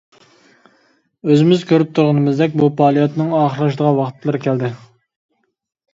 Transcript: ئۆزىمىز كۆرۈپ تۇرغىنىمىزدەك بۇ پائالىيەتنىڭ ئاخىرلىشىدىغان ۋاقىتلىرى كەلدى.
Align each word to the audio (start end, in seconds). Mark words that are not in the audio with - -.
ئۆزىمىز 1.31 1.65
كۆرۈپ 1.73 1.91
تۇرغىنىمىزدەك 1.99 2.57
بۇ 2.63 2.71
پائالىيەتنىڭ 2.81 3.31
ئاخىرلىشىدىغان 3.43 3.99
ۋاقىتلىرى 4.03 4.43
كەلدى. 4.47 4.73